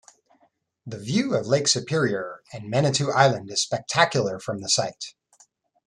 [0.83, 5.13] The view of Lake Superior and Manitou Island is spectacular from the site.